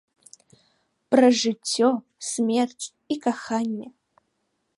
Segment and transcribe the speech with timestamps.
[1.15, 1.89] Пра жыццё,
[2.31, 3.87] смерць і каханне.